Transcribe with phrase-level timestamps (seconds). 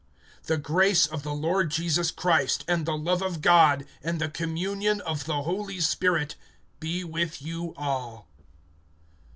[0.47, 4.99] (14)The grace of the Lord Jesus Christ, and the love of God, and the communion
[5.01, 6.33] of the Holy Spirit,
[6.79, 8.27] be with you all.